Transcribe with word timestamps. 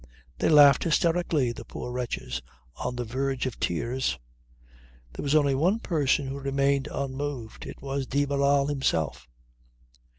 They 0.39 0.49
laughed 0.49 0.83
hysterically 0.83 1.51
the 1.51 1.63
poor 1.63 1.91
wretches 1.91 2.41
on 2.75 2.95
the 2.95 3.03
verge 3.03 3.45
of 3.45 3.59
tears. 3.59 4.17
There 5.13 5.21
was 5.21 5.35
only 5.35 5.53
one 5.53 5.77
person 5.77 6.25
who 6.25 6.39
remained 6.39 6.87
unmoved. 6.91 7.67
It 7.67 7.83
was 7.83 8.07
de 8.07 8.25
Barral 8.25 8.65
himself. 8.65 9.27